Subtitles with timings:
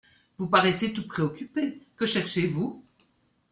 [0.39, 2.83] Vous paraissez tout préoccupé: que cherchez-vous?